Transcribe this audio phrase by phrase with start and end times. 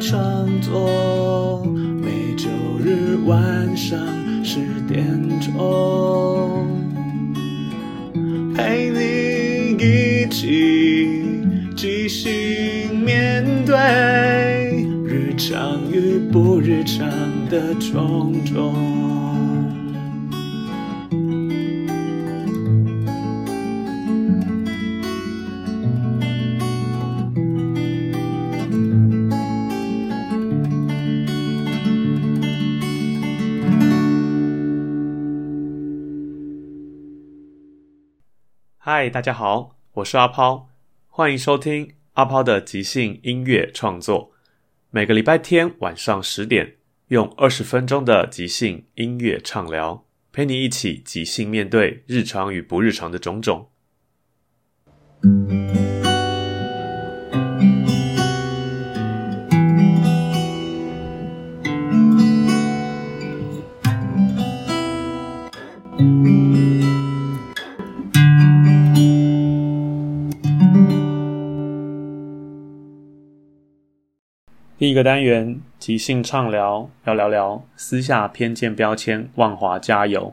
[0.00, 1.64] 创作，
[2.00, 2.48] 每周
[2.78, 3.98] 日晚上
[4.44, 5.04] 十点
[5.40, 6.66] 钟，
[8.54, 11.42] 陪你一起
[11.76, 17.08] 即兴面对日常与不日常
[17.48, 19.15] 的种种。
[38.88, 40.68] 嗨，大家好，我是阿抛，
[41.08, 44.30] 欢迎收听阿抛的即兴音乐创作。
[44.90, 46.76] 每个礼拜天晚上十点，
[47.08, 53.70] 用二十分钟的即兴音乐畅聊，陪你一起即兴面对日常与不日常的种种。
[74.86, 80.32] 第一个单元即兴畅聊，要聊聊私下偏见标签，万华加油。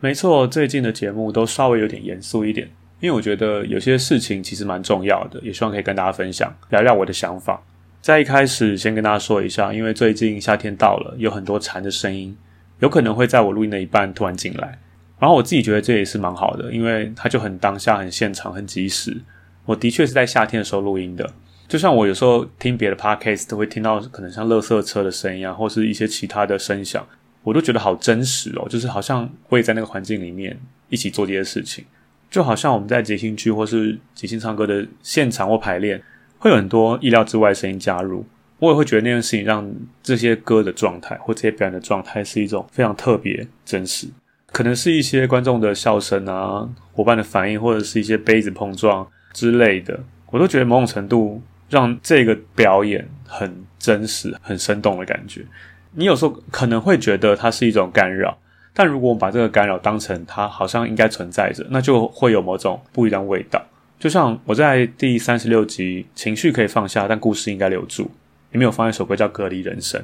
[0.00, 2.68] 没错，最近的节目都稍微有点严肃一点，
[3.00, 7.62] 因为我觉得有些事情其实蛮重要的，也希望可以跟大家分享，聊聊我的想法。
[8.02, 12.36] 在一开始先跟大家说一下，因为最近夏天到了，有很多蝉的声音，
[12.80, 14.78] 有可能会在我录音的一半突然进来。
[15.18, 19.22] 然后我自己觉得这也是蛮好的，因为它就很当下、很现场、很及时。
[19.64, 21.32] 我的确是在夏天的时候录音的。
[21.68, 27.04] 就像我有时候听别的 podcast 都会听到可能像垃圾车的声音啊，或是一些其他的声响，
[27.42, 30.56] 我都觉得好真实哦，就是好像会在那个环境里面
[30.88, 31.84] 一起做这些事情，
[32.30, 36.00] 就好像我们在即兴剧或是即兴唱歌的现场或排练，
[36.38, 38.24] 会有很多意料之外的声音加入，
[38.60, 39.68] 我也会觉得那件事情让
[40.04, 44.06] 这些歌的状态或这些表演的状态是一种非常特别真实，
[44.52, 49.98] 可能是一些观众的笑声啊、伙伴的反应，或者是一些杯子碰撞之类的，
[50.30, 51.42] 我都觉得某种程度。
[51.68, 55.44] 让这个表演很真实、很生动的感觉。
[55.92, 58.36] 你有时候可能会觉得它是一种干扰，
[58.74, 63.64] 但如果我们把这个干扰当成它好像应该存在着，那就会有某种不一样味道。
[63.98, 68.04] 就像我在第三十六集“情绪可以放下，但故事应该留住”
[68.52, 70.00] 里面有放一首歌叫《隔离人生》。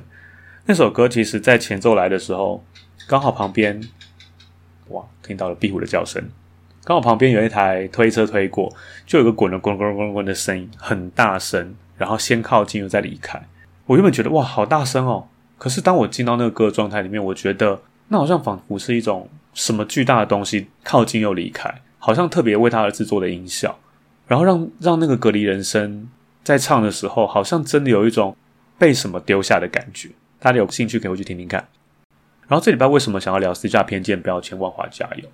[0.65, 2.65] 那首歌其实在前奏来的时候，
[3.07, 3.79] 刚好旁边
[4.89, 6.23] 哇听到了壁虎的叫声。
[6.85, 8.75] 刚好旁边有一台推车推过，
[9.07, 13.41] 就有个滚了滚滚滚滚的声音，很大声，然后先靠近又再离开。
[13.87, 15.29] 我原本觉得哇，好大声哦！
[15.59, 23.79] 可是当我进到那个歌状态里面，我觉得那好像仿佛是一种什么巨大的东西靠近又离开，好像特别为他而制作的音效，
[24.27, 26.09] 然后让让那个隔离人声
[26.43, 28.37] 在唱的时候，好像真的有一种
[28.77, 30.09] 被什么丢下的感觉。
[30.41, 31.69] 大家有兴趣可以回去听听看。
[32.49, 35.29] 然后这礼拜为什么想要聊私下偏见标签，万华加油？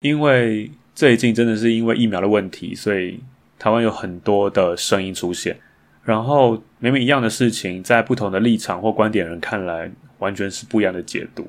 [0.00, 3.18] 因为最近真的是因为疫苗的问题，所以
[3.58, 5.56] 台湾有很多的声音出现，
[6.04, 11.48] 然后明明一样的事情，在不同的立场或观点人看来，完全是不一样的解读。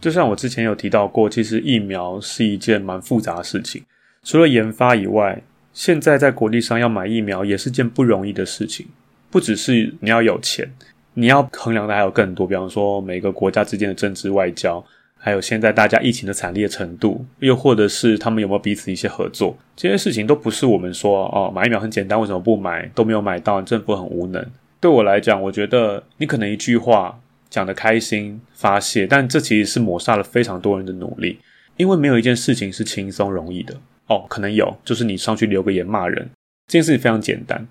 [0.00, 3.84] 就像我之前有提到过，其实疫苗是一件蛮复杂的事情，
[4.24, 5.40] 除了研发以外，
[5.72, 8.86] 现在在国际上要买疫苗也是件不容易的事情，
[9.30, 10.68] 不只是你要有钱，
[11.14, 14.84] 你要衡量的还有更多，比方说每个国家之间的政治外交。
[15.24, 22.86] 还有现在大家疫情的惨烈程度，又或者是他们有没有彼此一些合作，这些事情都不是我们说哦，买疫苗很简单，为什么不买？
[22.94, 24.46] 都没有买到，政府很无能。
[24.82, 27.18] 对我来讲，我觉得你可能一句话
[27.48, 31.38] 讲得开心发泄，但这其实是抹杀了非常多人的努力，
[31.78, 33.74] 因为没有一件事情是轻松容易的
[34.08, 34.26] 哦。
[34.28, 36.28] 可能有，就是你上去留个言骂人，
[36.66, 37.66] 这件事情非常简单，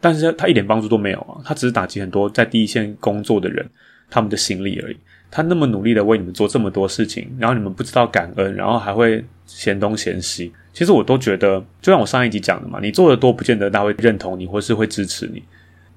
[0.00, 3.68] 但是他一点帮助都没有啊，他只是打击很多在第一线工作的人
[4.08, 4.96] 他们的心理而已。
[5.36, 10.52] 他那么努力的为你们做这么多事情，然后你们不知道感恩，然后还会嫌东嫌西。
[10.72, 15.42] 其实我都觉得，就像我上一集讲的嘛，你做的多不见得他会认同你，或是会支持你。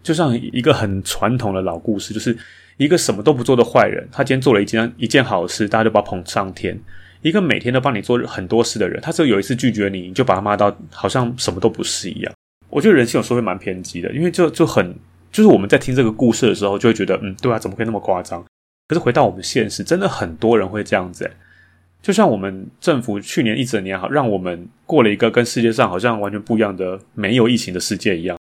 [0.02, 2.36] 就像一个很传统的老故事，就是
[2.78, 6.76] 一个什么都不做的坏人，他今天做了一件一件好事，大家就把他捧上天；
[7.22, 12.34] 一个每天都帮你做很多事的人，他只有有一次拒绝你，你就把他骂到好像什么都不是一样。
[12.72, 14.96] 我觉得人性有时候会蛮偏激的，因为就就很。
[15.30, 18.44] 就是我们在听这个故事的时候，就会觉得，嗯，对啊，怎么可以那么夸张？
[18.88, 21.32] 可是回到我们现实，真的很多人会这样子诶。
[22.02, 28.38] 就像我们政府去年一整年好，让我们过了一个跟世界上好像完全不一样的没有疫情的世界一样，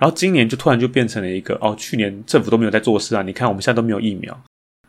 [0.00, 4.38] 然后今年就突然就变成了一个哦，去年政府都没有在做事啊，你看我们现在都没有疫苗，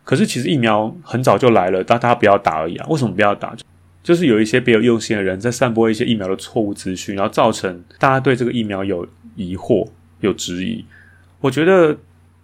[0.03, 2.85] 可是其实疫苗很早就来了，但大家不要打而已啊。
[2.89, 3.55] 为什么不要打？
[4.03, 9.87] 就是有一些别有用心的人在散播一些疫苗的错误资讯，然后造成大家对这个疫苗有疑惑、
[10.19, 10.85] 有质疑。
[11.41, 11.97] 我觉得，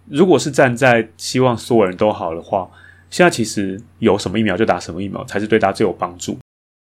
[0.08, 2.68] 如果是站在希望所有人都好的话，
[3.10, 6.38] 现在其实有什么疫苗就打什么疫苗才是对大家最有帮助。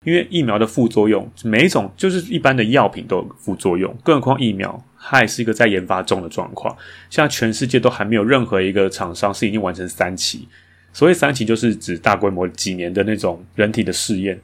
[0.05, 6.75] 因为疫苗的副作用，每一种就是一般的药品都有副作用，更何况疫苗，它也是一个在研发中的状况。
[7.09, 10.45] 现在全世界都还没有任何一个厂商是已经完成三期，
[10.91, 14.41] 所谓三期就是指大规模几年的那种人体的试验。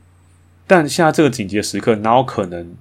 [0.65, 2.73] 但现在这个紧急的时刻，哪有可能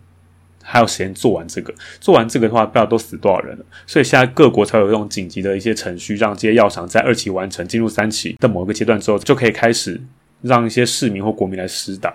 [0.71, 1.73] 还有时间做完这个？
[1.99, 3.65] 做完这个的话，不知道都死多少人了。
[3.87, 9.99] 所以现在各国才有这种紧急的一些程序，让这些药厂在二期完成，进入三期的某个阶段之后，就可以开始
[10.43, 12.15] 让一些市民或国民来施打。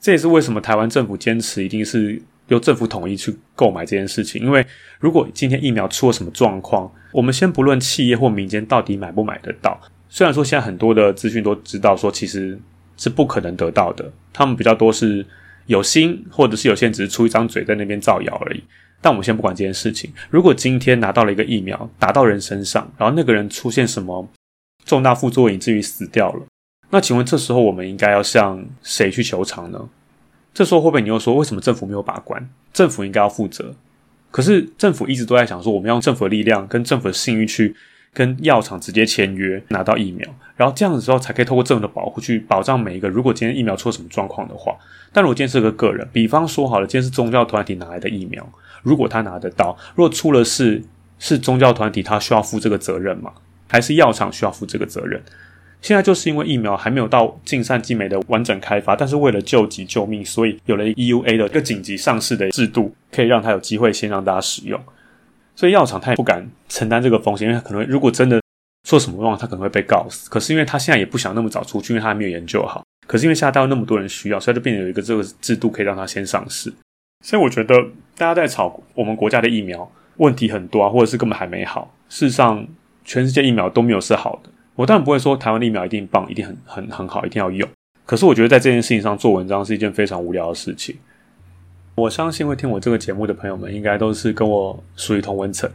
[0.00, 4.40] 这也是为什么台湾政府坚持一定是由政府统一去购买这件事情。
[4.40, 4.64] 因为
[5.00, 9.80] 如果今天疫苗出了什么状况，我们先不论企业或民间到底买不买得到。
[10.08, 12.58] 虽然说现在很多的资讯都知道说，其实。
[13.02, 14.12] 是不可能得到的。
[14.30, 15.24] 他们比较多是
[15.66, 18.62] 有心，或者是有些人只是出一张嘴在那边造谣而已。
[19.00, 20.12] 但我们先不管这件事情。
[20.28, 24.28] 如果今天拿到了一个疫苗，打到人身上，然后那个人出现什么
[24.84, 26.46] 重大副作用，以至于死掉了，
[26.90, 29.88] 那请问这时候我们应该要向谁去求偿呢？
[30.52, 32.48] 这时候会不会你又说，为什么政府没有把关？
[32.72, 33.74] 政府应该要负责。
[34.30, 37.74] 可是政府一直都在想说，我们要用政府的力量跟政府的信誉去。
[38.12, 40.28] 跟药厂直接签约拿到疫苗，
[40.60, 43.08] 然后这样子之后才可以透过政府的保护去保障每一个。
[43.08, 44.76] 如果今天疫苗出了什么状况的话，
[45.10, 48.46] 但如果今天是个个人，比方说好了，今天是宗教团体拿来的疫苗，
[48.82, 50.82] 如果他拿得到，如果出了事，
[51.18, 53.32] 是宗教团体他需要负这个责任吗？
[53.70, 55.22] 还是药厂需要负这个责任？
[55.80, 64.78] 现在就是因为疫苗还没有到尽善尽美的完整开发，但是为了救急救命，所以有了 EUA 的一个紧急上市的制度，可以让他有机会先让大家使用。
[65.56, 68.39] 所以药厂他也不敢承担这个风险，因为他可能如果真的
[68.90, 70.28] 做什么状况，他可能会被告死。
[70.28, 72.82] 可是因为他现在也不想那么早出去，因为他还没有研究好。
[73.06, 76.72] 可是因为现在有那么多人需要，所以就变成有一个这个制度可以让他先上市。
[77.24, 77.76] 所以我觉得
[78.16, 81.94] 大家在吵我们国家的疫苗问题很多啊，或者是根本还没好。
[82.08, 82.66] 事实上，
[83.04, 84.50] 全世界疫苗都没有是好的。
[84.74, 87.68] 我当然不会说台湾的疫苗一定棒，一定很很很好，一定要用。
[88.04, 90.96] 可是我觉得在这件事情上做文章是一件非常无聊的事情。
[91.94, 95.70] 我相信会听我这个节目的朋友们，应该都是跟我属于同温层，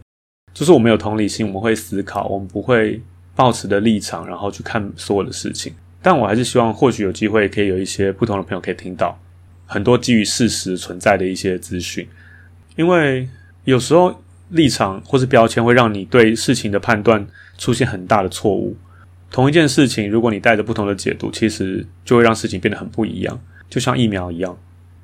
[0.56, 3.00] 就是我们有同理心，我们会思考，我们不会
[3.36, 5.74] 抱持的立场，然后去看所有的事情。
[6.02, 9.20] 但我还是希望，或许有机会可以有一些不同的朋友可以听到
[9.66, 12.08] 很多基于事实存在的一些资讯，
[12.78, 13.28] 因为
[13.66, 17.28] 有时候立场或是标签会让你对事情的判断
[17.58, 18.78] 出现很大的错误。
[19.30, 23.38] 同一件事情，如果你带着不同的解读，其实就会让事情变得很不一样，
[23.70, 24.58] 就像疫苗一样。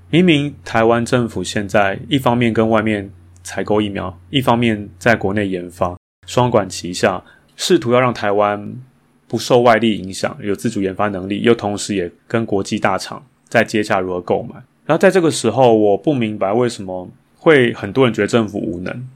[0.10, 3.12] 明明台湾政府现在一方面跟外面
[3.44, 5.98] 采购疫苗，一方面在国内研发，
[6.28, 7.24] 双管齐下，
[7.56, 8.74] 试图要让台湾
[9.28, 14.56] 不受外力影响，有自主研发能力，又同时也跟国际大厂在接洽如何购买。
[14.86, 19.08] 然后在这个时候，我不明白为什么会很多人觉得政府无能。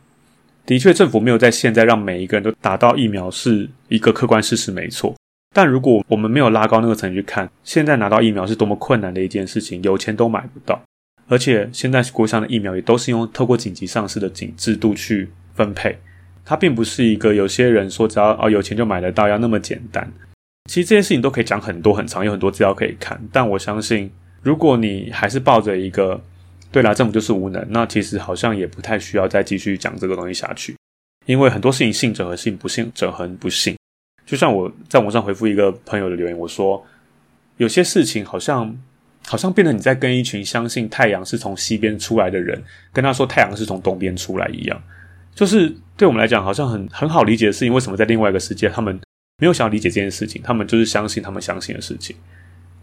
[0.66, 5.14] 的确，政府没有在现在让每一个人都打到疫苗是一个客观事实，没错。
[5.54, 10.81] 但如果我们没有拉高那个层去看，现在拿到疫苗是多么困难的一件事情，有钱都买不到。
[11.28, 15.98] 而且现在国上的疫苗也都是用透过紧急上市的紧制度去分配，
[16.44, 20.12] 它并不是一个有些人说只要哦有钱就买得到要那么简单。
[20.70, 23.20] 其实这些事情都可以讲很多很长，有很多资料可以看。
[23.32, 26.20] 但我相信，如果你还是抱着一个
[26.72, 30.76] 对啦，政府就是无能，那其实好像也不太需要再继续讲这个东西下去，
[31.26, 33.76] 因为很多事情信者恒信，不信者恒不信。
[34.26, 36.84] 就像我在网上回复一个朋友的留言，我说
[37.58, 38.76] 有些事情好像
[39.28, 42.62] 好像变得你在跟一群相信太阳是从西边出来的人
[42.94, 44.82] 跟他说太阳是从东边出来一样，
[45.34, 49.00] 就是对我们来讲好像很很好理解的事情，为什么在另外一个世界他们
[49.40, 52.16] 没有想要理解这件事情，他们就是相信他们相信的事情。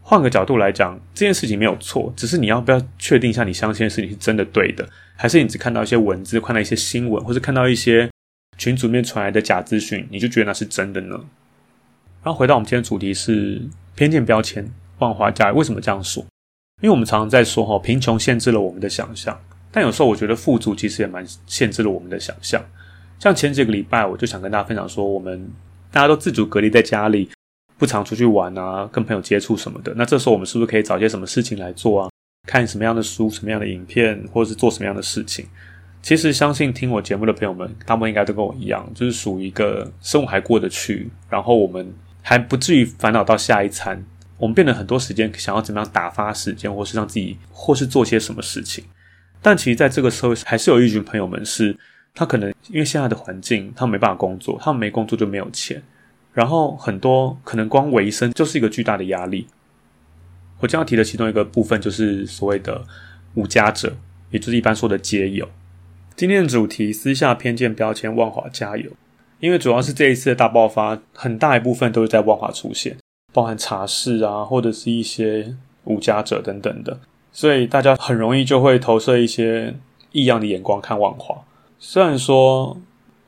[0.01, 8.09] 换个角度来讲，这件事情没有错，只是你要不要确定一下你相信的事情是真的对的，还是你只看到一些文字，看到一些新闻，或是看到一些。
[8.59, 11.19] 群组面传来的假资讯，你就觉得那是真的呢？
[12.23, 13.61] 然后回到我们今天主题是
[13.97, 15.51] 偏见标签、万华家。
[15.53, 16.25] 为什么这样说？
[16.83, 22.63] 因为我们常常在说哈，贫穷限制了我们的想象，但有时候我觉得富足其实也蛮限制了我们的想象。
[23.21, 25.49] 像前几个礼拜，我就想跟大家分享说，我们
[25.93, 27.31] 大家都自主隔离在家里，
[27.79, 29.95] 不常出去玩啊，跟朋友接触什么的。
[29.95, 32.11] 那这时候我们是不是可以找些什么事情来做啊？
[32.49, 35.47] 看什么样的书、什么样的影片，或者是做什么样的事情？
[36.03, 44.05] 其实相信听我节目的朋友们，他们应该都跟我一样，就是属于一个生活还过得去，然后我们还不至于烦恼到下一餐。
[44.43, 48.85] 我们变得很多时间想要怎么样打发时间，或是让自己，或是做些什么事情。
[49.41, 51.77] 但其实，在这个社会，还是有一群朋友们是，
[52.13, 55.81] 他可能因为现在的环境，他没办法工作，他们没工作就没有钱，
[56.33, 59.47] 然后很多可能光维生就是一个巨大的压力。
[60.59, 62.85] 我将要提的其中一个部分，就是所谓的
[63.35, 63.97] 无家者，
[64.33, 65.49] 也就是一般说的街友。
[66.17, 68.91] 今天的主题：私下偏见标签，万华加油。
[69.39, 72.97] 因为主要是这一次的大爆发，很大一部分都是在万华出现，
[73.33, 76.99] 包含茶室啊，或者是一些无家者等等的，
[77.33, 79.75] 所以大家很容易就会投射一些
[80.13, 81.37] 异样的眼光看万华。
[81.79, 82.77] 虽然说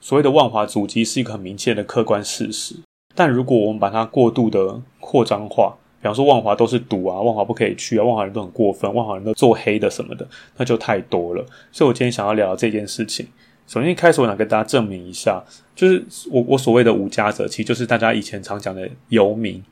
[0.01, 2.77] 所谓的万华足迹是一个很明确的客观事实，
[3.15, 11.45] 但如果我们把它过度的扩张化，比方说万华都是赌啊，万华不可以去啊，万华人都很过分，万华人都做黑的什么的，那就太多了。
[11.73, 13.27] 所以我今天想要聊聊这件事情。
[13.67, 15.43] 首先一开始我想跟大家证明一下，
[15.75, 19.65] 就是我我所谓的无家者，其实就是大家以前常讲的游民。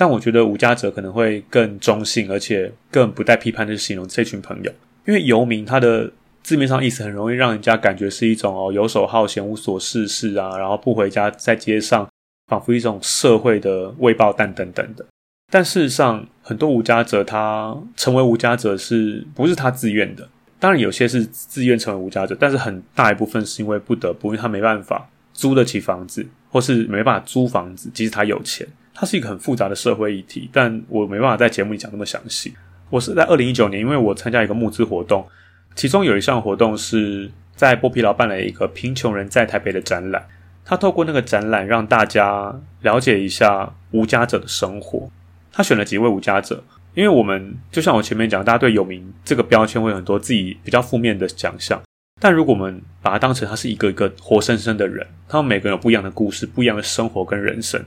[0.00, 4.72] 但我觉得无家者可能会更中性，而且更不带批判的形容这群朋友，
[5.06, 6.10] 因为游民他的
[6.42, 12.08] 字面上意思很容易让人家感觉是一种哦游手好闲、无所事事啊，然后不回家，在街上
[12.46, 15.04] 仿佛一种社会的未爆弹等等的。
[15.52, 20.26] 但事实上，很多无家者他成为无家者是不是他自愿的？
[20.58, 28.66] 当然，有些是自愿成为无家者，但是很大一部分是因为不得不，因为他没办法租得起房子，或是没办法租房子，即使他有钱。
[28.94, 32.54] 它是一个很复杂的社会议题，但我没办法在节目里讲那么详细。
[32.90, 35.26] 我是在二零一九年，因为我参加一个募资活动，
[35.74, 40.26] 其中有一项活动是在剥皮寮办了一个贫穷人在台北的展览。
[40.64, 45.10] 他透过那个展览，让大家了解一下无家者的生活。
[45.52, 46.62] 他选了几位无家者。
[46.94, 51.80] 因为我们就像我前面讲，大家对有名这个标签会有很多自己比较负面的想象。
[52.20, 57.80] 但如果我们把它当成他是一个一个活生生的人，他们每个人有不一样的故事、不一样的生活跟人生，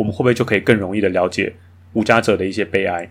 [0.00, 1.52] 我们会不会就可以更容易的了解
[1.92, 3.02] 无家者的一些悲哀？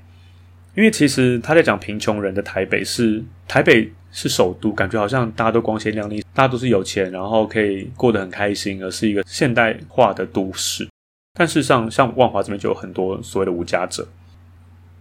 [0.75, 10.87] 因为其实他在讲贫穷人的台北是台北是首都，感觉好像大家都光鲜亮丽，大家都是有钱，然后可以过得很开心，而是一个现代化的都市。
[11.37, 14.07] 但事实上，像万华这边就有很多所谓的无家者。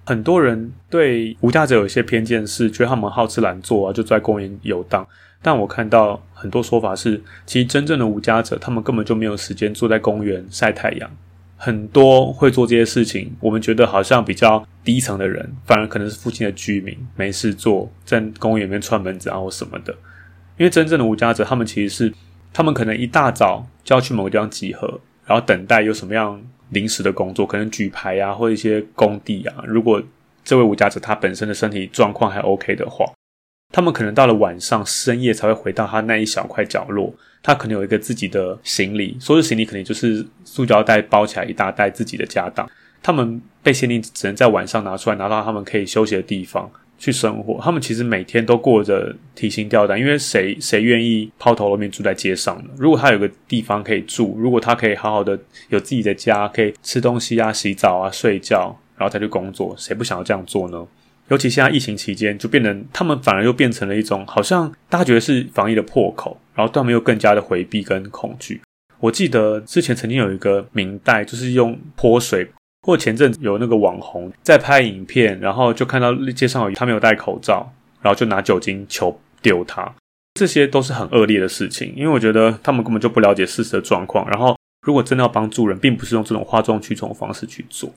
[0.04, 5.08] 很多人对无家者有一些偏见，是觉得他们好吃懒做啊，就在公园游荡。
[5.40, 11.10] 但我看到很多说法是，其实真正的无家者，他们根本就没有时间坐在公园晒太阳。
[11.58, 19.92] 很多会做这些事情，我们觉得好像比较低层的人，反而可能是附近的居民，没事做，在公园里面串门子啊或什么的。
[20.56, 22.14] 因为真正的无家者，他们其实是，
[22.52, 26.40] 他们可能一大早就要去某个地方集合，然后等待有什么样。
[26.70, 29.64] 临时的工作，可能举牌啊，或一些工地啊。
[29.66, 30.02] 如果
[30.44, 33.10] 这位无家者他本身的身体状况还 OK 的话，
[33.72, 37.14] 他们可能到了晚上深夜才会回到他那一小块角落。
[37.42, 42.68] 他可能有一个自己的行李，说是行李，肯定就是塑胶袋包起来一大袋自己的家当。
[43.02, 46.70] 他们被限定只能在晚上拿出来，拿到他们可以休息的地方。
[47.00, 52.70] 去生活，他们其实每天都过着提心吊胆，因为谁谁愿意抛头露面住在街上呢？
[52.76, 60.84] 如果他有个地方可以住，如果他可以好好的有自己的家，可以吃东西啊、洗澡啊、睡觉，然后再去工作，谁不想要这样做呢？
[61.28, 68.60] 尤其现在疫情期间，就变成他们反而又变成了一种好像大家觉得是防疫的破口，然后他们又更加的回避跟恐惧。
[69.00, 72.48] 我记得之前曾经有一个明代，就是用泼水。
[72.86, 77.70] 或前阵子有那个网红在拍影片，然后就看到街上有他没有戴口罩，
[78.00, 79.92] 然后就拿酒精球丢他，
[80.34, 81.92] 这些都是很恶劣的事情。
[81.96, 84.26] 因为我觉得他们根本就不了解事实的状况。
[84.30, 84.56] 然后
[84.86, 87.92] 如果真的要帮助人，并不是用这种哗众取宠的方式去做。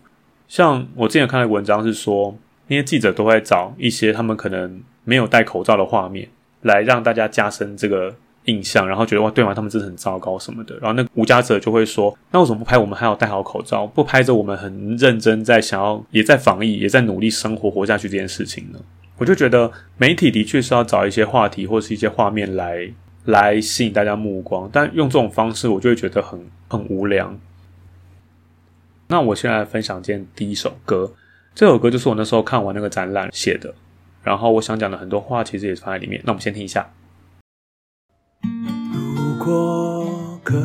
[0.47, 2.35] 像我之前看到文章是说，
[2.71, 6.27] 那些记者都会找一些他们可能没有戴口罩的画面，
[6.61, 8.15] 来让大家加深这个。
[8.45, 9.53] 印象，然后觉得哇，对吗？
[9.53, 10.75] 他们真的很糟糕什么的。
[10.77, 18.79] 然后那个无家者就会说：“那为什么不拍我们还要戴好口罩，不拍着我们很认真在想要也在防疫，也在努力生活活下去这件事情呢？”
[19.19, 22.91] 我就觉得媒体的确是要找一些话题或是一些画面来
[23.25, 27.39] 来吸引大家目光，但用这种方式，我就会觉得很很无良。
[29.07, 31.13] 那我现在分享一件第一首歌，
[31.53, 33.73] 这首歌就是我那时候看完那个展览写的，
[34.23, 36.21] 然后我想讲的很多话其实也是放在里面。
[36.23, 36.89] 那我们先听一下。
[38.93, 40.57] 如果可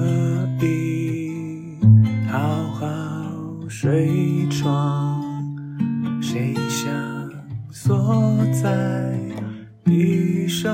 [0.62, 1.78] 以
[2.30, 2.38] 好
[2.72, 4.08] 好睡
[4.48, 5.22] 床，
[6.22, 6.88] 谁想
[7.70, 9.18] 锁在
[9.84, 10.72] 地上？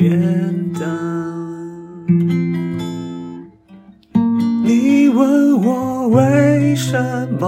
[0.00, 0.18] 变
[0.72, 0.86] 得
[4.64, 6.98] 你问我为什
[7.38, 7.46] 么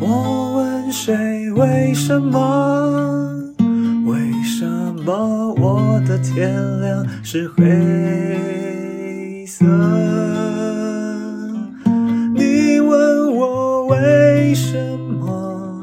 [0.00, 3.44] 我问谁为什么
[4.06, 4.64] 为什
[5.04, 6.50] 么我的天
[6.80, 9.66] 亮是黑色？
[12.34, 15.82] 你问我为什么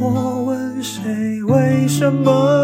[0.00, 2.57] 我问谁为什么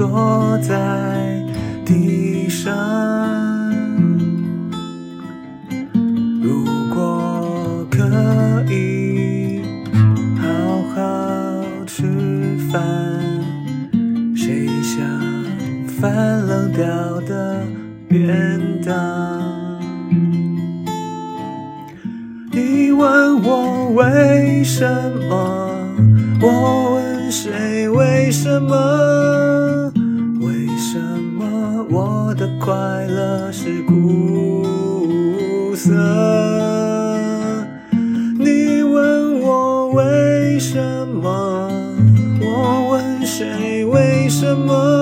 [0.00, 1.19] 坐在。
[44.54, 44.99] 为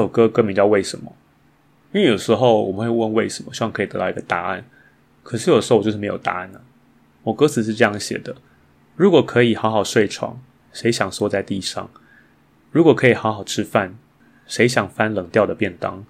[0.00, 1.12] 首歌歌名叫《为什么》，
[1.96, 4.64] 因为有时候我们会问为什么，希望可以得到一个答案。
[5.22, 6.60] 可是有时候我就是没有答案呢、
[7.22, 8.34] 我歌词是这样写的：
[8.96, 10.40] 如果可以好好睡床，
[10.72, 11.90] 谁想缩在地上？
[12.70, 13.98] 如果可以好好吃饭，
[14.46, 16.04] 谁想翻冷掉的便当？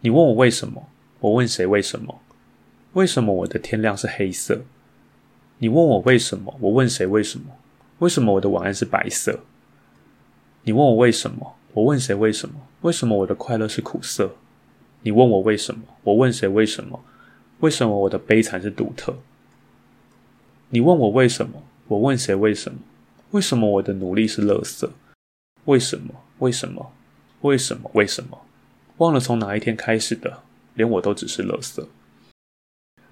[0.00, 0.88] 你问我为什么？
[1.20, 2.20] 我问谁为什么？
[2.92, 4.62] 为什么我的天亮是黑色？
[5.58, 6.54] 你问我为什么？
[6.60, 7.46] 我问谁为什么？
[8.00, 9.40] 为什么我的晚安是白色？
[10.64, 11.56] 你问我为什么？
[11.74, 12.54] 我问谁为什么？
[12.82, 14.36] 为什么我的快乐是苦涩？
[15.02, 15.82] 你问我为什么？
[16.04, 17.04] 我问谁为什么？
[17.58, 19.16] 为什么我的悲惨是独特？
[20.68, 21.64] 你问我为什么？
[21.88, 22.78] 我问谁为什么？
[23.32, 24.88] 为什么我的努力是垃圾？
[25.64, 26.14] 为什么？
[26.38, 26.92] 为什么？
[27.40, 27.90] 为什么？
[27.94, 28.42] 为什么？
[28.98, 31.84] 忘了从哪一天开始的，连我都只是垃圾。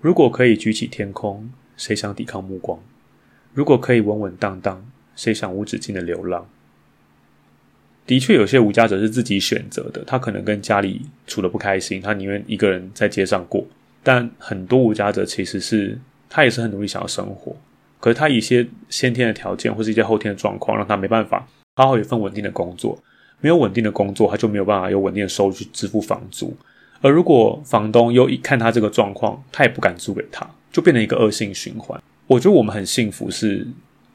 [0.00, 2.78] 如果可以举起天空，谁想抵抗目光？
[3.52, 6.48] 如果可以稳稳当当，谁想无止境的流浪？
[8.06, 13.64] 的确，有些无家者是自己选择的，他可能跟家里处的不开心，他宁愿一个人在街上过。
[14.02, 17.56] 但很多无家者其实是他也是很努力想要生活，
[18.00, 22.98] 可是他一些先天的条件或是一些后天的状况，让他没办法好好有一份稳定的工作。
[23.40, 26.56] 没有稳定的工作，他就没有办法有稳定的收入去支付房租。
[27.00, 32.00] 而如果房东又一看他这个状况，他也不敢租给他，就变成一个恶性循环。
[32.28, 33.66] 我觉得我们很幸福是，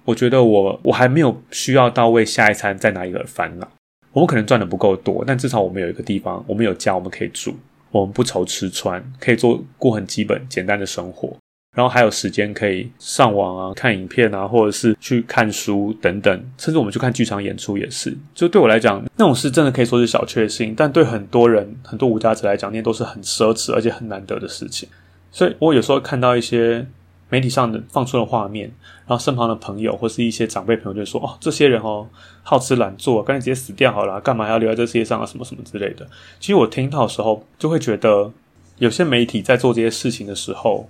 [0.05, 3.69] 我觉得我我还没有需要到为下一餐再拿一个烦恼。
[4.17, 7.53] 我们可能赚的不够多，但至少我们有一个地方，我们有家，我们可以住，
[7.91, 11.37] 我们不愁吃穿，可以做过很基本简单的生活。
[11.75, 18.17] 然后还有时间可以上网啊，看影片啊，或者是去看书等等，甚至我们去看剧场演出也是。
[18.33, 24.89] 就对我来讲，那种事真的可以说是小确幸，但对很多人、很多无家者来讲，那都是很奢侈而且很难得的事情。
[25.31, 26.83] 所以我有时候看到一些
[27.29, 28.71] 媒体上的放出的画面，
[29.05, 32.07] 然后身旁的朋友或是一些长辈朋友就说：“哦，这些人哦，
[32.43, 35.25] 好吃懒做，干脆直接死掉好了，干嘛要留在这世界上啊？
[35.25, 36.07] 什么什么之类的。”
[36.39, 38.31] 其实我听到的时候，就会觉得
[38.77, 40.89] 有些媒体在做这些事情的时候。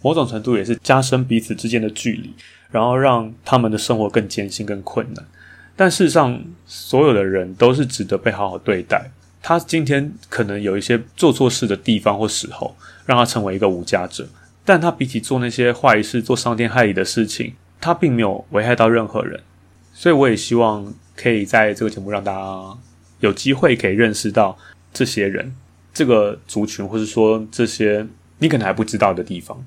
[0.00, 2.32] 某种程度也是加深彼此之间的距离，
[2.70, 5.26] 然后让他们的生活更艰辛、更困难。
[5.74, 9.10] 但事实上，所有的人都是值得被好好对待。
[9.42, 12.76] 他今天可能有一些做错事的地方或时候，
[13.06, 14.24] 让他成为一个无家者。
[14.68, 19.40] 但他比起做那些坏事、做伤天害理的事情，他并没有危害到任何人。
[19.94, 22.78] 所以，我也希望可以在这个节目让大家
[23.20, 24.58] 有机会可以认识到
[24.92, 25.54] 这些人、
[25.94, 28.06] 这个族群，或是说这些
[28.40, 29.64] 你可能还不知道的地方。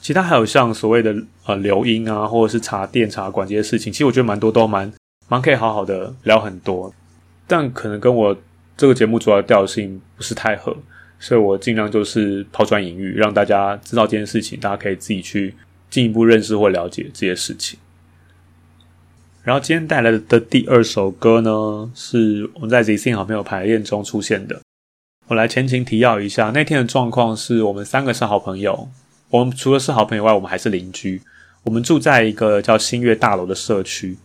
[0.00, 1.12] 其他还有像所谓的
[1.46, 4.92] 呃留音啊，或者是茶店、茶馆这些事情，其实我觉得蛮多都蛮
[5.26, 6.94] 蛮可以好好的聊很多，
[7.48, 8.36] 但可能跟我
[8.76, 10.76] 这个节目主要调性不是太合，
[11.20, 15.54] 所以我尽量就是抛砖引玉，让大家知道这件事情，大家可以自己去
[15.88, 17.78] 进一步认识或了解这些事情。
[19.44, 24.60] 然后今天带来的第二首歌呢，是我们在即兴好朋友排练中出现的。
[25.28, 28.88] 我来前情提要一下，那天的状况是我们三个是好朋友。
[29.28, 31.22] 我们除了是好朋友外，我们还是邻居。
[31.62, 34.16] 我们住在一个叫新月大楼的社区。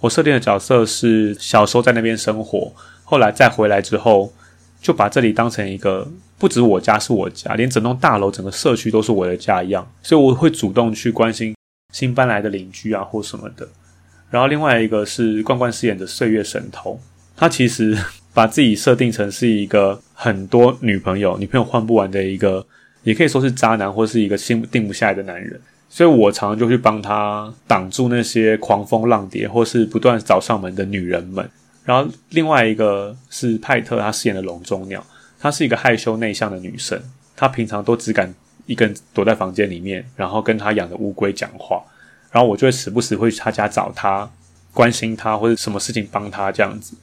[0.00, 2.72] 我设定的角色是小时候在那边生活，
[3.02, 4.32] 后来再回来之后，
[4.80, 6.06] 就把这里当成一个
[6.38, 9.86] 不止我家是我家，连整栋大楼、整个社区都是我的家一样。
[10.02, 11.54] 所以我会主动去关心
[11.92, 13.68] 新搬来的邻居啊或什么的。
[14.30, 17.00] 然后另外一个是冠冠饰演的岁月神偷，
[17.36, 17.96] 他其实
[18.34, 22.66] 把自己设定成是一个很多女朋友、女朋友换不完的一个。
[23.02, 31.48] 也可以说是渣男，或是一个心定不下来的男人，所以我常常就去帮他挡住那些狂风浪蝶，或是不断找上门的女人们。
[31.86, 35.02] 然后另外一个是派特，他饰演的笼中鸟，
[35.40, 37.00] 她是一个害羞内向的女生，
[37.34, 38.34] 她平常都只敢
[38.66, 41.82] 一个人躲在房间里面，然后跟她养的乌龟讲话。
[42.30, 44.28] 然后我就会时不时会去她家找她，
[44.74, 46.94] 关心她或者什么事情帮她这样子。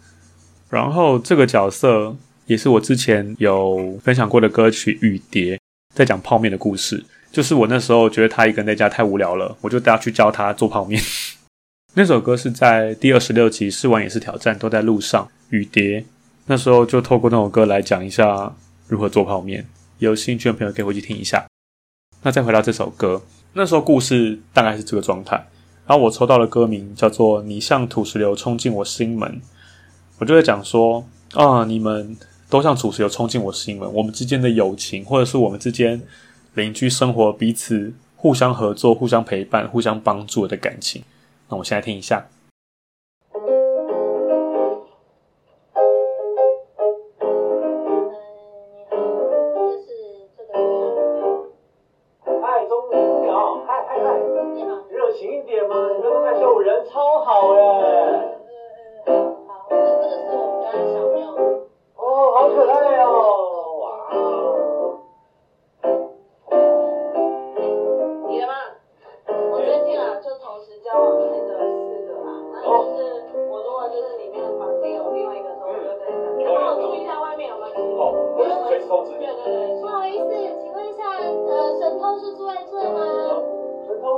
[0.69, 2.15] 然后这个角色
[2.46, 5.56] 也是我之前有分享过的歌曲《雨蝶》。
[5.96, 11.00] 在讲泡面的故事，就是我那时候觉得她一个人在家太无聊了，我就带她去教她做泡面。
[11.95, 15.29] 那首歌是在第二十六集试完也是挑战，都在路上。
[15.49, 16.03] 雨蝶
[16.47, 18.53] 那时候就透过那首歌来讲一下
[18.88, 19.65] 如何做泡面，
[19.99, 21.45] 有兴趣的朋友可以回去听一下。
[22.23, 23.21] 那再回到这首歌，
[23.53, 25.36] 那时候故事大概是这个状态，
[25.86, 29.29] 然后我抽到的歌名叫做《你像土石流冲进我心门》，
[30.17, 32.15] 我就会讲说啊，你们。
[32.49, 35.99] 都像土石流冲进我心门，我们之间的友情，或者是我们之间
[36.53, 41.01] 邻居生活，彼此互相合作、互相陪伴、互相帮助的感情。
[41.54, 42.33] 那我现在听一下。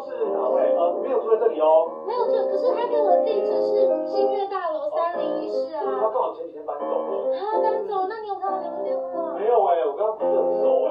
[0.02, 0.76] 是哪位？
[0.76, 1.88] 呃没有住在这里哦。
[2.06, 5.84] 没有住可是他给我的地址是新月大楼三零一室啊。
[5.84, 7.32] 他刚好前几天搬走了。
[7.40, 8.52] 他搬走那你有没有
[9.40, 10.90] 没有哎我跟他不是很熟哎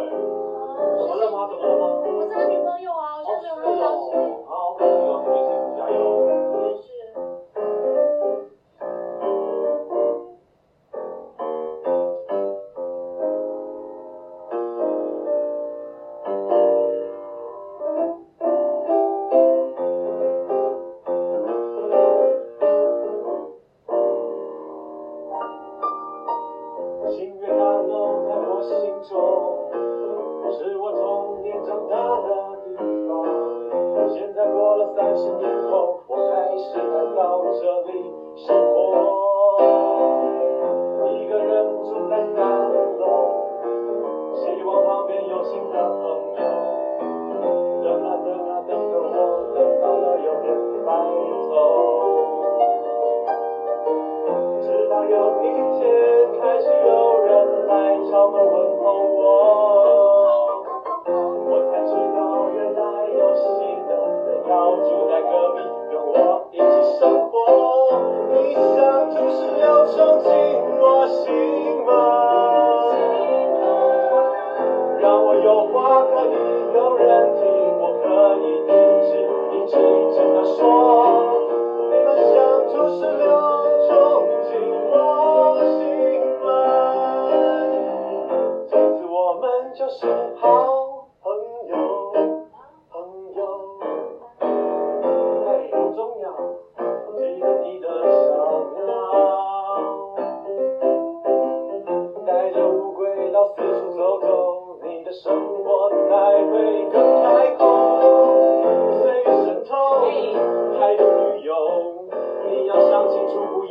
[0.99, 1.49] 怎么了吗？
[1.49, 1.83] 怎么了吗？
[2.05, 4.13] 我是他女朋友啊我现在没有任何消息
[4.47, 5.51] 好好感谢谢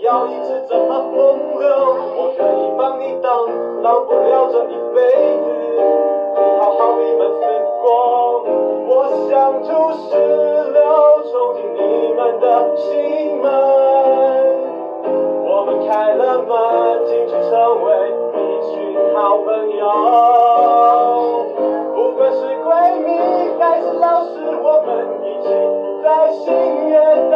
[0.04, 1.66] 要一直这么风流，
[2.18, 3.32] 我可以帮你挡，
[3.82, 5.00] 挡不了这一辈
[5.40, 5.48] 子。
[6.36, 7.40] 你好好闭门思
[7.82, 8.44] 光，
[8.86, 8.92] 我
[9.30, 10.12] 像株石
[10.74, 10.84] 榴，
[11.32, 13.48] 冲进你们的心门。
[15.46, 16.52] 我们开了门，
[17.06, 17.88] 进去成为
[18.36, 18.76] 一群
[19.16, 19.88] 好朋友。
[21.96, 22.68] 不管是闺
[23.06, 23.08] 蜜
[23.58, 25.48] 还是老师，我们一起
[26.04, 26.54] 在新
[26.90, 27.33] 月。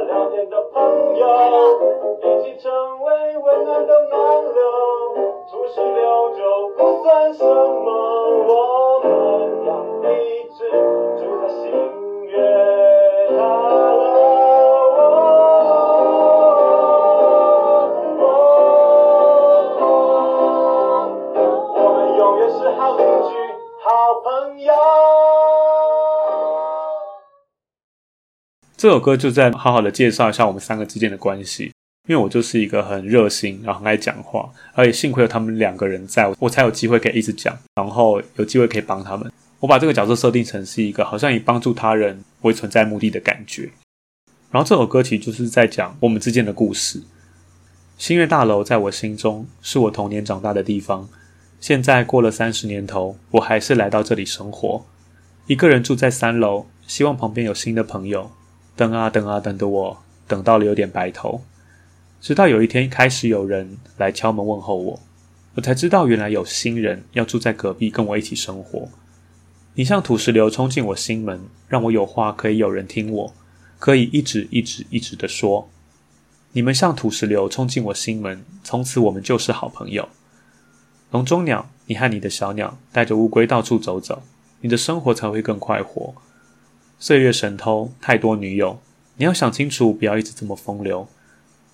[0.00, 2.05] 聊天的朋友。
[28.86, 31.72] 这首歌就在好好的介绍一下我们三个之间的关系，
[32.08, 39.28] 因为我就是一个很热心，然后很爱讲话，而且幸亏有他们两个人在，我才有机会可以一直讲，然后有机会可以帮他们。
[39.58, 43.68] 我把这个角色设定成是一个好像以帮助他人为存在目的的感觉。
[44.52, 47.02] 然后这首歌其实就是在讲我们之间的故事。
[47.98, 51.08] 星月大楼在我心中是我童年长大的地方，
[51.58, 54.86] 现在过了三十年头，我还是来到这里生活，
[55.48, 58.30] 一个人住在三楼，希望旁边有新的朋友。
[58.76, 61.40] 等啊等啊等的我，等到了有点白头，
[62.20, 65.00] 直到有一天开始有人来敲门问候我，
[65.54, 68.88] 我才知道原来有新人要住在隔壁跟我一起生活。
[69.74, 73.34] 你像土石流冲进我心门，让我有话可以有人听我，
[73.78, 75.70] 可以一直一直一直的说。
[76.52, 80.08] 你们像土石流冲进我心门，从此我们就是好朋友。
[81.10, 84.22] 笼中鸟，你和你的小鸟带着乌龟到处走走，
[84.60, 86.14] 你的生活才会更快活。
[86.98, 88.80] 岁月神偷，太多女友，
[89.16, 91.06] 你要想清楚，不要一直这么风流。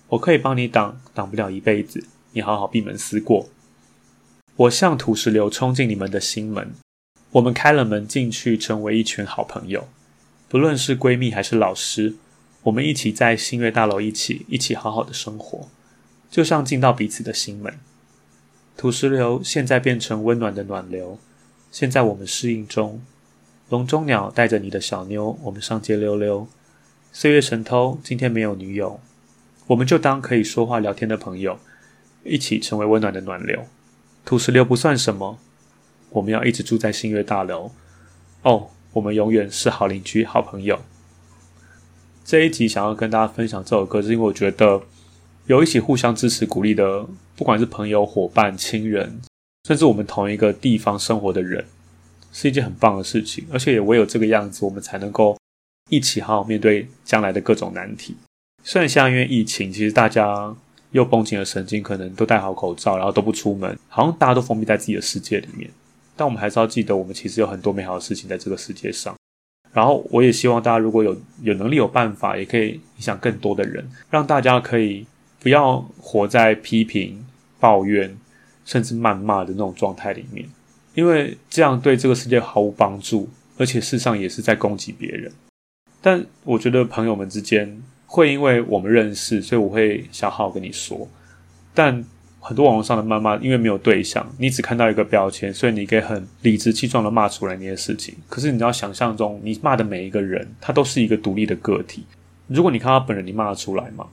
[0.09, 2.03] 我可以帮你挡，挡不了一辈子。
[2.33, 3.49] 你好好闭门思过。
[4.57, 6.73] 我像土石流冲进你们的心门，
[7.31, 9.87] 我们开了门进去，成为一群好朋友。
[10.49, 12.15] 不论是闺蜜还是老师，
[12.63, 15.69] 我们一起在星月大楼一起，一起好好的生活，
[16.29, 17.79] 就像进到彼此的心门。
[18.75, 21.17] 土石流现在变成温暖的暖流，
[21.71, 23.01] 现在我们适应中。
[23.73, 26.47] 笼中鸟带着你的小妞，我们上街溜溜。
[27.11, 28.99] 岁月神偷，今天没有女友，
[29.65, 31.57] 我们就当可以说话聊天的朋友，
[32.23, 33.65] 一起成为温暖的暖流。
[34.23, 35.39] 土石流不算什么，
[36.11, 37.71] 我们要一直住在星月大楼。
[38.43, 40.79] 哦，我们永远是好邻居、好朋友。
[42.23, 44.83] 这一集想要跟大家分享这首歌，是因为我觉得
[45.47, 49.19] 有一起互相支持、鼓励的，不管是朋友、伙伴、亲人，
[49.67, 51.65] 甚至我们同一个地方生活的人。
[52.33, 55.37] 是一件很棒的事情，而且也唯有这个样子，我们才能够
[55.89, 58.17] 一起好好面对将来的各种难题。
[58.63, 60.53] 虽然现在因为疫情，其实大家
[60.91, 65.69] 又绷紧了神经，可能都戴好口罩，然后都不出门，好像大家都封闭在自己的世界里面。
[66.15, 69.15] 但我们还是要记得，我们其实有很多美好的事情在这个世界上。
[69.71, 75.05] 然后我也希望大家如果有有能力、有办法，也可以影响更多的人，让大家可以
[75.39, 77.25] 不要活在批评、
[77.59, 78.15] 抱怨，
[78.65, 80.47] 甚至谩骂的那种状态里面。
[80.93, 85.31] 因为这样对这个世界毫无帮助，而且事实上也是在攻击别人。
[86.01, 91.07] 但我觉得朋友们之间会因为我们认识，所以我会想好好跟你说。
[91.73, 92.03] 但
[92.39, 98.13] 很多网络上的谩骂，因为没有对象，你只看到一个标签，所以你可以很理直气壮的骂出来那些事情。
[98.27, 102.03] 可是你要想象中，你骂的每一个人，他都是一个独立的个体。
[102.47, 104.05] 如果你看到本人，你骂得出来吗？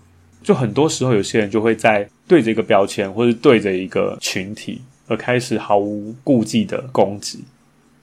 [0.43, 7.45] 就很多时候，有些人就会在对着一个标签，或是对着一个群体，而开始毫无顾忌的攻击。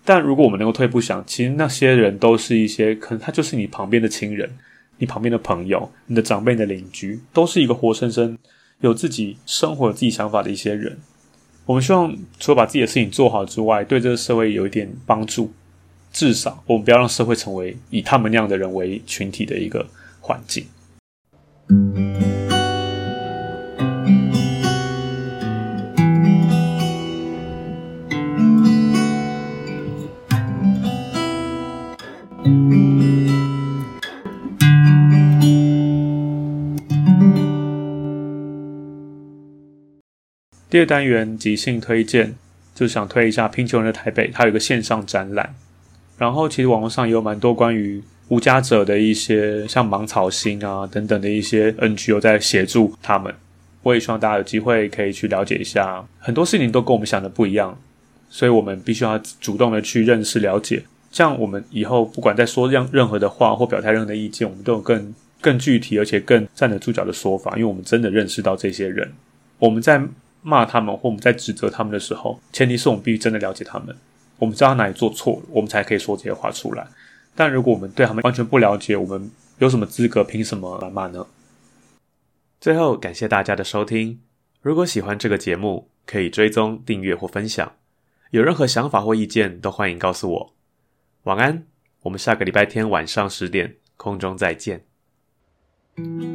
[0.05, 4.51] 但如果我们能够退步想，其实那些人都是一些，可能他就是你旁边的亲人。
[4.99, 8.35] 你旁边的朋友、你的长辈、你的邻居，都是一个活生生
[8.79, 10.97] 有自己生活、有自己想法的一些人。
[11.67, 15.53] 我们希望除了把自己的事情做好之外，对这个社会有一点帮助。
[16.11, 19.85] 至少，我们不要让社会成为以他们那样的人为群体的一个
[20.19, 20.65] 环境。
[40.69, 42.35] 第二单元即兴推荐，
[42.75, 45.55] 就是想推一下《贫穷人的台北》，它有一个线上展览。
[46.17, 53.33] 然后其实网络上也有蛮多关于无家者的一些，像芒草心啊等等的一些 NGO 在协助他们。
[53.83, 57.79] 我也希望大家有机会可以去了解一下，很多事情都跟我们想的不一样，
[58.29, 60.83] 所以我们必须要主动的去认识了解。
[61.09, 69.13] 这样我们以后不管在说任任何的话或表态任何的意见，我们都有更更具体而且更站得住脚的说法，因为我们真的认识到这些人，
[69.59, 70.01] 我们在。
[70.47, 73.93] 骂他们或我们在指责他们的时候，前提是我们必须真的了解他们，
[74.39, 76.87] 我们知道他哪里做错了，我们才可以说这些话出来。
[77.35, 79.29] 但如果我们对他们完全不了解，我们
[79.59, 81.27] 有什么资格凭什么来骂呢？
[82.61, 84.21] 最后，感谢大家的收听。
[84.61, 87.73] 如果喜欢这个节目，可以追踪、订阅或分享。
[88.31, 90.53] 有任何想法或意见，都欢迎告诉我。
[91.23, 91.65] 晚安，
[92.03, 94.85] 我们下个礼拜天晚上十点空中再见。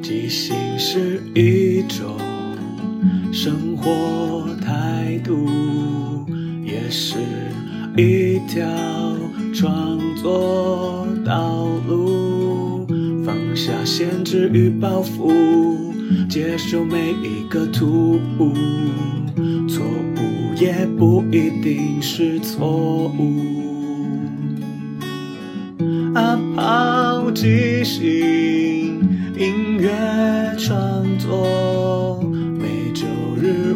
[0.03, 2.42] 即兴是一种。
[3.33, 5.49] 生活态度
[6.65, 7.17] 也是
[7.97, 8.65] 一条
[9.55, 12.87] 创作道路，
[13.25, 15.33] 放下限制与包袱，
[16.29, 18.53] 接受每一个突兀，
[19.69, 23.41] 错误也不一定是错误。
[26.15, 28.03] 啊，抛即兴
[29.39, 29.91] 音乐
[30.59, 32.12] 创作。